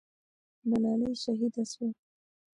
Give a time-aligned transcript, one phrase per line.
[0.69, 1.87] ملالۍ شهیده سوه.